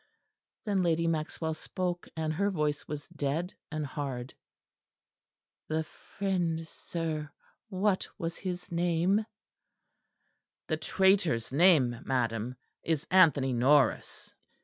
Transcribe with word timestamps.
Then 0.65 0.81
Lady 0.81 1.05
Maxwell 1.05 1.53
spoke; 1.53 2.07
and 2.17 2.33
her 2.33 2.49
voice 2.49 2.87
was 2.87 3.07
dead 3.09 3.53
and 3.71 3.85
hard. 3.85 4.33
"The 5.67 5.83
friend, 5.83 6.67
sir! 6.67 7.29
What 7.69 8.07
was 8.17 8.35
his 8.37 8.71
name?" 8.71 9.27
"The 10.69 10.77
traitor's 10.77 11.51
name, 11.51 11.97
madam, 12.03 12.55
is 12.81 13.05
Anthony 13.11 13.53
Norris." 13.53 14.33